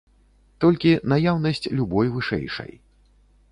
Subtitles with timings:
[0.63, 2.71] Толькі наяўнасць любой вышэйшай.